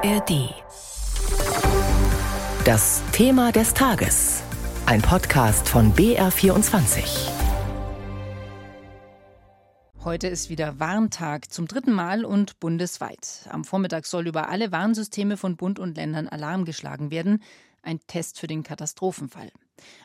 [0.00, 0.54] ARD.
[2.64, 4.44] Das Thema des Tages.
[4.86, 7.28] Ein Podcast von BR24.
[10.04, 13.48] Heute ist wieder Warntag zum dritten Mal und bundesweit.
[13.50, 17.42] Am Vormittag soll über alle Warnsysteme von Bund und Ländern Alarm geschlagen werden.
[17.82, 19.50] Ein Test für den Katastrophenfall.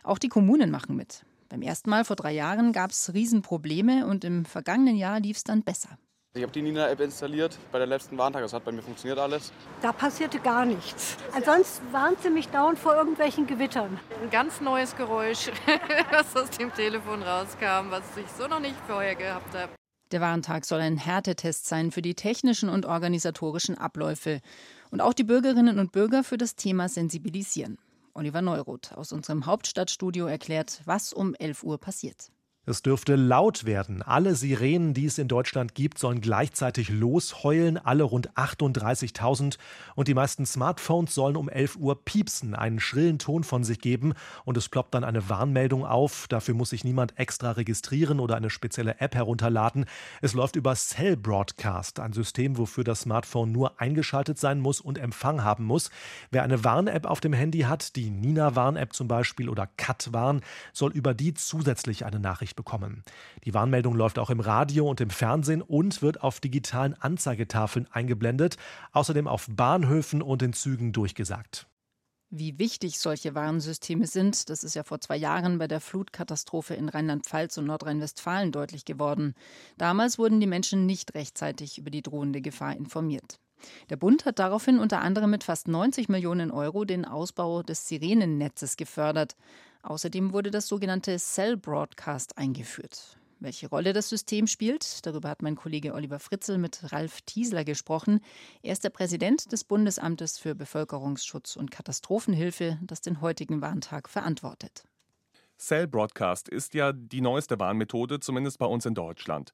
[0.02, 1.24] Auch die Kommunen machen mit.
[1.50, 5.44] Beim ersten Mal vor drei Jahren gab es Riesenprobleme und im vergangenen Jahr lief es
[5.44, 6.00] dann besser.
[6.36, 8.42] Ich habe die Nina-App installiert bei der letzten Warntag.
[8.42, 9.52] Das hat bei mir funktioniert alles.
[9.84, 11.16] Da passierte gar nichts.
[11.32, 14.00] Ansonsten warnt sie mich dauernd vor irgendwelchen Gewittern.
[14.20, 15.52] Ein ganz neues Geräusch,
[16.12, 19.74] was aus dem Telefon rauskam, was ich so noch nicht vorher gehabt habe.
[20.12, 24.42] Der Warntag soll ein Härtetest sein für die technischen und organisatorischen Abläufe
[24.90, 27.78] und auch die Bürgerinnen und Bürger für das Thema sensibilisieren.
[28.16, 32.32] Oliver Neuroth aus unserem Hauptstadtstudio erklärt, was um 11 Uhr passiert.
[32.66, 34.02] Es dürfte laut werden.
[34.02, 39.58] Alle Sirenen, die es in Deutschland gibt, sollen gleichzeitig losheulen, alle rund 38.000.
[39.96, 44.14] Und die meisten Smartphones sollen um 11 Uhr piepsen, einen schrillen Ton von sich geben.
[44.46, 46.28] Und es ploppt dann eine Warnmeldung auf.
[46.30, 49.84] Dafür muss sich niemand extra registrieren oder eine spezielle App herunterladen.
[50.22, 54.98] Es läuft über Cell Broadcast, ein System, wofür das Smartphone nur eingeschaltet sein muss und
[54.98, 55.92] Empfang haben muss.
[56.32, 60.40] Wer eine Warn-App auf dem Handy hat, die Nina-Warn-App zum Beispiel oder Cat-Warn,
[60.72, 63.04] soll über die zusätzlich eine Nachricht Nachricht bekommen.
[63.44, 68.58] Die Warnmeldung läuft auch im Radio und im Fernsehen und wird auf digitalen Anzeigetafeln eingeblendet,
[68.92, 71.68] außerdem auf Bahnhöfen und in Zügen durchgesagt.
[72.36, 76.90] Wie wichtig solche Warnsysteme sind, das ist ja vor zwei Jahren bei der Flutkatastrophe in
[76.90, 79.36] Rheinland-Pfalz und Nordrhein-Westfalen deutlich geworden.
[79.78, 83.40] Damals wurden die Menschen nicht rechtzeitig über die drohende Gefahr informiert.
[83.90, 88.78] Der Bund hat daraufhin unter anderem mit fast 90 Millionen Euro den Ausbau des Sirenennetzes
[88.78, 89.36] gefördert.
[89.84, 93.18] Außerdem wurde das sogenannte Cell Broadcast eingeführt.
[93.44, 98.22] Welche Rolle das System spielt, darüber hat mein Kollege Oliver Fritzel mit Ralf Tiesler gesprochen.
[98.62, 104.86] Er ist der Präsident des Bundesamtes für Bevölkerungsschutz und Katastrophenhilfe, das den heutigen Warntag verantwortet.
[105.58, 109.52] Cell Broadcast ist ja die neueste Warnmethode, zumindest bei uns in Deutschland.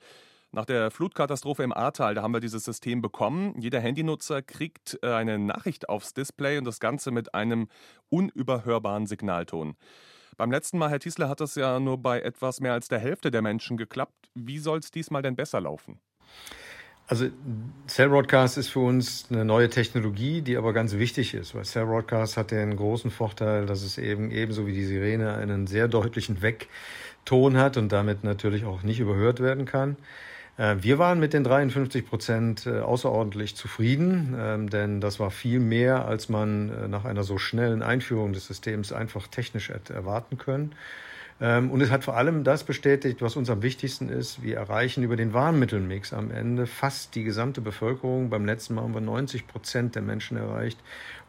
[0.51, 3.53] Nach der Flutkatastrophe im Ahrtal, da haben wir dieses System bekommen.
[3.59, 7.67] Jeder Handynutzer kriegt äh, eine Nachricht aufs Display und das Ganze mit einem
[8.09, 9.75] unüberhörbaren Signalton.
[10.37, 13.29] Beim letzten Mal, Herr Tiesler, hat das ja nur bei etwas mehr als der Hälfte
[13.29, 14.31] der Menschen geklappt.
[14.33, 15.99] Wie soll es diesmal denn besser laufen?
[17.05, 17.27] Also
[17.87, 21.85] Cell Broadcast ist für uns eine neue Technologie, die aber ganz wichtig ist, weil Cell
[21.85, 26.41] Broadcast hat den großen Vorteil, dass es eben ebenso wie die Sirene einen sehr deutlichen
[26.41, 29.97] Wegton hat und damit natürlich auch nicht überhört werden kann.
[30.59, 35.59] Äh, wir waren mit den 53 Prozent äh, außerordentlich zufrieden, ähm, denn das war viel
[35.59, 40.73] mehr, als man äh, nach einer so schnellen Einführung des Systems einfach technisch erwarten können.
[41.41, 44.43] Ähm, und es hat vor allem das bestätigt, was uns am wichtigsten ist.
[44.43, 48.29] Wir erreichen über den Warnmittelmix am Ende fast die gesamte Bevölkerung.
[48.29, 50.77] Beim letzten Mal haben wir 90 Prozent der Menschen erreicht.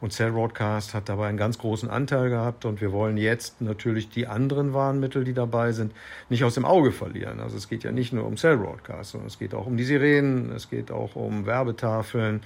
[0.00, 2.64] Und Cell Broadcast hat dabei einen ganz großen Anteil gehabt.
[2.64, 5.92] Und wir wollen jetzt natürlich die anderen Warnmittel, die dabei sind,
[6.28, 7.38] nicht aus dem Auge verlieren.
[7.38, 9.84] Also es geht ja nicht nur um Cell Broadcast, sondern es geht auch um die
[9.84, 12.40] Sirenen, es geht auch um Werbetafeln,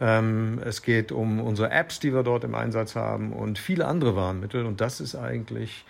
[0.00, 4.16] ähm, es geht um unsere Apps, die wir dort im Einsatz haben und viele andere
[4.16, 4.66] Warnmittel.
[4.66, 5.84] Und das ist eigentlich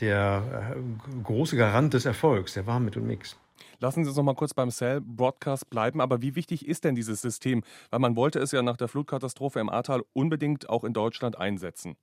[0.00, 3.36] der äh, große Garant des Erfolgs, der Warmmittelmix.
[3.80, 6.00] Lassen Sie uns noch mal kurz beim Cell Broadcast bleiben.
[6.00, 7.62] Aber wie wichtig ist denn dieses System?
[7.90, 11.96] Weil man wollte es ja nach der Flutkatastrophe im Ahrtal unbedingt auch in Deutschland einsetzen.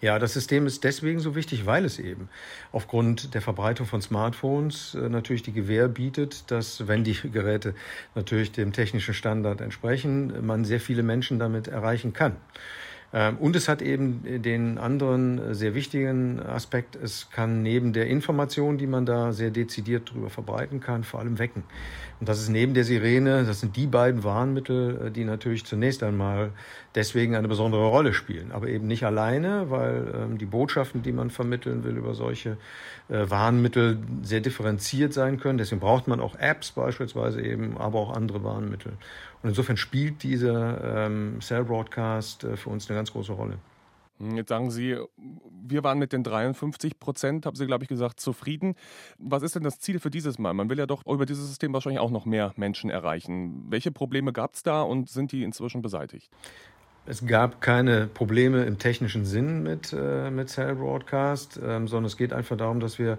[0.00, 2.28] Ja, das System ist deswegen so wichtig, weil es eben
[2.70, 7.74] aufgrund der Verbreitung von Smartphones äh, natürlich die Gewähr bietet, dass, wenn die Geräte
[8.14, 12.36] natürlich dem technischen Standard entsprechen, man sehr viele Menschen damit erreichen kann.
[13.12, 18.78] Ähm, und es hat eben den anderen sehr wichtigen Aspekt, es kann neben der Information,
[18.78, 21.64] die man da sehr dezidiert darüber verbreiten kann, vor allem wecken.
[22.20, 26.02] Und das ist neben der Sirene, das sind die beiden Warnmittel, äh, die natürlich zunächst
[26.02, 26.50] einmal
[26.94, 28.50] deswegen eine besondere Rolle spielen.
[28.52, 32.56] Aber eben nicht alleine, weil ähm, die Botschaften, die man vermitteln will über solche
[33.08, 35.58] äh, Warnmittel sehr differenziert sein können.
[35.58, 38.94] Deswegen braucht man auch Apps beispielsweise eben, aber auch andere Warnmittel.
[39.42, 43.58] Und insofern spielt dieser ähm, Cell Broadcast äh, für uns eine ganz große Rolle.
[44.18, 44.96] Hm, jetzt sagen Sie,
[45.62, 48.74] wir waren mit den 53 Prozent, haben Sie, glaube ich, gesagt, zufrieden.
[49.18, 50.54] Was ist denn das Ziel für dieses Mal?
[50.54, 53.66] Man will ja doch über dieses System wahrscheinlich auch noch mehr Menschen erreichen.
[53.68, 56.30] Welche Probleme gab es da und sind die inzwischen beseitigt?
[57.10, 62.18] Es gab keine Probleme im technischen Sinn mit, äh, mit Cell Broadcast, ähm, sondern es
[62.18, 63.16] geht einfach darum, dass wir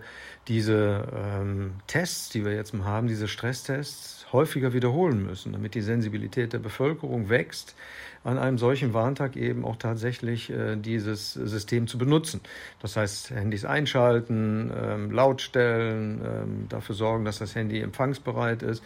[0.47, 6.53] diese ähm, Tests, die wir jetzt haben, diese Stresstests, häufiger wiederholen müssen, damit die Sensibilität
[6.53, 7.75] der Bevölkerung wächst,
[8.23, 12.41] an einem solchen Warntag eben auch tatsächlich äh, dieses System zu benutzen.
[12.81, 18.83] Das heißt, Handys einschalten, ähm, lautstellen, ähm, dafür sorgen, dass das Handy empfangsbereit ist.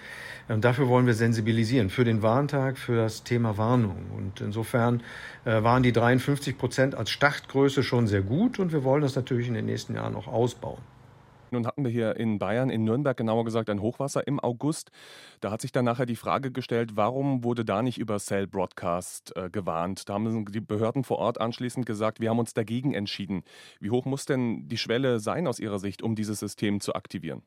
[0.50, 4.06] Ähm, dafür wollen wir sensibilisieren für den Warntag, für das Thema Warnung.
[4.16, 5.02] Und insofern
[5.46, 9.48] äh, waren die 53 Prozent als Startgröße schon sehr gut und wir wollen das natürlich
[9.48, 10.82] in den nächsten Jahren auch ausbauen.
[11.54, 14.92] Nun hatten wir hier in Bayern, in Nürnberg genauer gesagt, ein Hochwasser im August.
[15.40, 19.34] Da hat sich dann nachher die Frage gestellt, warum wurde da nicht über Cell Broadcast
[19.36, 20.10] äh, gewarnt?
[20.10, 23.44] Da haben die Behörden vor Ort anschließend gesagt, wir haben uns dagegen entschieden.
[23.80, 27.44] Wie hoch muss denn die Schwelle sein aus Ihrer Sicht, um dieses System zu aktivieren?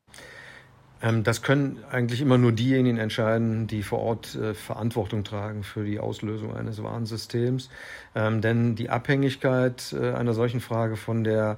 [1.01, 5.83] Ähm, das können eigentlich immer nur diejenigen entscheiden, die vor Ort äh, Verantwortung tragen für
[5.83, 7.69] die Auslösung eines Warnsystems.
[8.15, 11.57] Ähm, denn die Abhängigkeit äh, einer solchen Frage von der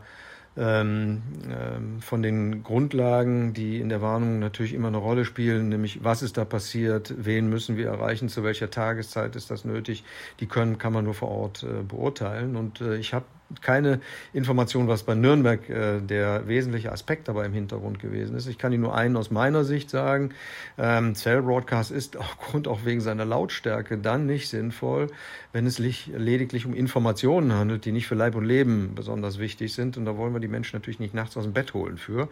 [0.58, 6.04] ähm, ähm, von den Grundlagen, die in der Warnung natürlich immer eine Rolle spielen, nämlich
[6.04, 10.04] was ist da passiert, wen müssen wir erreichen, zu welcher Tageszeit ist das nötig,
[10.40, 12.56] die können, kann man nur vor Ort äh, beurteilen.
[12.56, 13.26] Und äh, ich habe
[13.62, 14.00] keine
[14.34, 18.48] Information, was bei Nürnberg äh, der wesentliche Aspekt dabei im Hintergrund gewesen ist.
[18.48, 20.32] Ich kann Ihnen nur einen aus meiner Sicht sagen.
[20.78, 25.08] Ähm, Cell Broadcast ist aufgrund auch wegen seiner Lautstärke dann nicht sinnvoll,
[25.52, 29.98] wenn es lediglich um Informationen handelt, die nicht für Leib und Leben besonders wichtig sind.
[29.98, 32.30] Und da wollen wir die Menschen natürlich nicht nachts aus dem Bett holen für.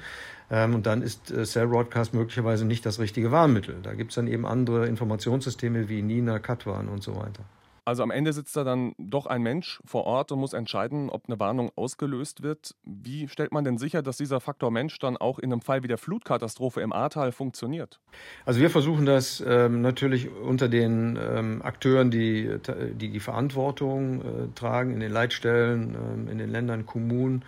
[0.51, 3.77] Ähm, und dann ist äh, Cell Broadcast möglicherweise nicht das richtige Warnmittel.
[3.81, 7.43] Da gibt es dann eben andere Informationssysteme wie Nina, Katwan und so weiter.
[7.87, 11.29] Also am Ende sitzt da dann doch ein Mensch vor Ort und muss entscheiden, ob
[11.29, 12.75] eine Warnung ausgelöst wird.
[12.83, 15.87] Wie stellt man denn sicher, dass dieser Faktor Mensch dann auch in einem Fall wie
[15.87, 18.01] der Flutkatastrophe im Ahrtal funktioniert?
[18.45, 22.57] Also wir versuchen das ähm, natürlich unter den ähm, Akteuren, die,
[22.93, 24.23] die die Verantwortung äh,
[24.53, 25.95] tragen, in den Leitstellen,
[26.27, 27.45] äh, in den Ländern, Kommunen,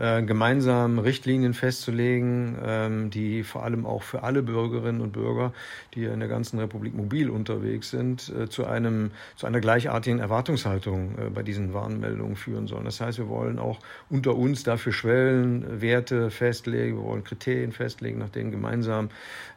[0.00, 5.52] äh, gemeinsam Richtlinien festzulegen, ähm, die vor allem auch für alle Bürgerinnen und Bürger,
[5.94, 11.18] die in der ganzen Republik mobil unterwegs sind, äh, zu einem zu einer gleichartigen Erwartungshaltung
[11.18, 12.84] äh, bei diesen Warnmeldungen führen sollen.
[12.84, 13.78] Das heißt, wir wollen auch
[14.08, 19.08] unter uns dafür Schwellenwerte festlegen, wir wollen Kriterien festlegen, nach denen gemeinsam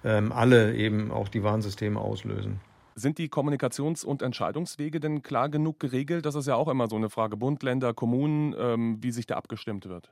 [0.04, 2.60] ähm, alle eben auch die Warnsysteme auslösen.
[2.96, 6.26] Sind die Kommunikations- und Entscheidungswege denn klar genug geregelt?
[6.26, 7.38] Das ist ja auch immer so eine Frage.
[7.38, 10.10] Bund, Länder, Kommunen, ähm, wie sich da abgestimmt wird.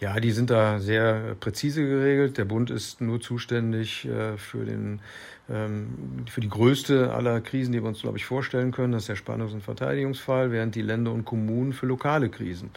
[0.00, 2.38] Ja, die sind da sehr präzise geregelt.
[2.38, 5.00] Der Bund ist nur zuständig äh, für, den,
[5.48, 8.92] ähm, für die größte aller Krisen, die wir uns, glaube ich, vorstellen können.
[8.92, 12.70] Das ist der Spannungs- und Verteidigungsfall, während die Länder und Kommunen für lokale Krisen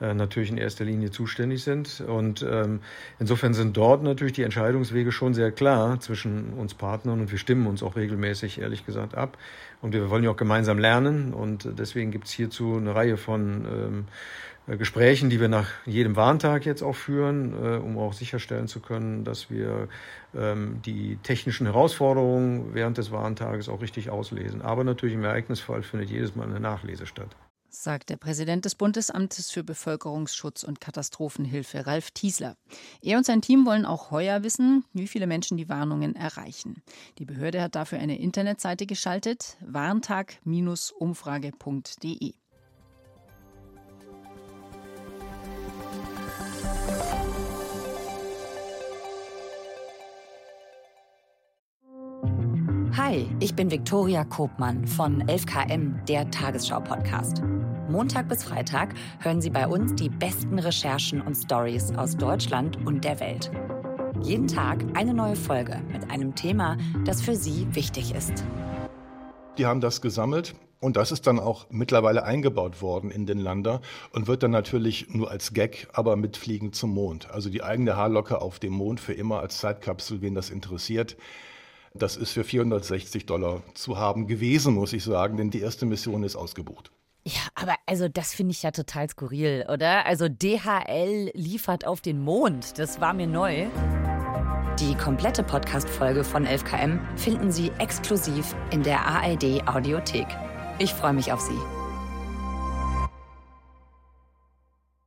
[0.00, 2.00] äh, natürlich in erster Linie zuständig sind.
[2.00, 2.80] Und ähm,
[3.18, 7.66] insofern sind dort natürlich die Entscheidungswege schon sehr klar zwischen uns Partnern und wir stimmen
[7.66, 9.36] uns auch regelmäßig, ehrlich gesagt, ab.
[9.80, 13.64] Und wir wollen ja auch gemeinsam lernen und deswegen gibt es hierzu eine Reihe von
[13.64, 14.04] ähm,
[14.68, 18.80] äh, Gesprächen, die wir nach jedem Warntag jetzt auch führen, äh, um auch sicherstellen zu
[18.80, 19.88] können, dass wir
[20.36, 24.62] ähm, die technischen Herausforderungen während des Warntages auch richtig auslesen.
[24.62, 27.34] Aber natürlich im Ereignisfall findet jedes Mal eine Nachlese statt
[27.82, 32.56] sagt der Präsident des Bundesamtes für Bevölkerungsschutz und Katastrophenhilfe, Ralf Tiesler.
[33.02, 36.82] Er und sein Team wollen auch heuer wissen, wie viele Menschen die Warnungen erreichen.
[37.18, 42.32] Die Behörde hat dafür eine Internetseite geschaltet, warntag-umfrage.de.
[52.96, 57.42] Hi, ich bin Viktoria Kobmann von 11KM, der Tagesschau-Podcast.
[57.88, 63.02] Montag bis Freitag hören Sie bei uns die besten Recherchen und Stories aus Deutschland und
[63.02, 63.50] der Welt.
[64.22, 66.76] Jeden Tag eine neue Folge mit einem Thema,
[67.06, 68.44] das für Sie wichtig ist.
[69.56, 73.80] Die haben das gesammelt und das ist dann auch mittlerweile eingebaut worden in den Lander
[74.12, 77.30] und wird dann natürlich nur als Gag, aber mit Fliegen zum Mond.
[77.30, 81.16] Also die eigene Haarlocke auf dem Mond für immer als Zeitkapsel, wen das interessiert.
[81.94, 86.22] Das ist für 460 Dollar zu haben gewesen, muss ich sagen, denn die erste Mission
[86.22, 86.92] ist ausgebucht.
[87.24, 90.06] Ja, aber also das finde ich ja total skurril, oder?
[90.06, 92.78] Also DHL liefert auf den Mond.
[92.78, 93.66] Das war mir neu.
[94.80, 100.28] Die komplette Podcast-Folge von 11KM finden Sie exklusiv in der ARD Audiothek.
[100.78, 101.77] Ich freue mich auf Sie.